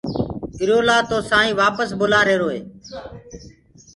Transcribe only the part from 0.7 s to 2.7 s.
لآ تو سآئينٚ وآپس بلآ هيروئي